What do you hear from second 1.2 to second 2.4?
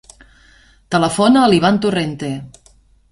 a l'Ivan Torrente.